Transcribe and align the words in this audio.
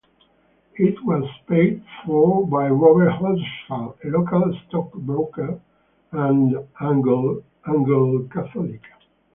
It 0.77 0.95
was 1.05 1.29
paid 1.47 1.83
for 2.03 2.47
by 2.47 2.69
Robert 2.69 3.11
Horsfall, 3.11 3.95
a 4.03 4.07
local 4.07 4.51
stockbroker 4.67 5.61
and 6.11 6.55
Anglo-Catholic. 6.79 8.81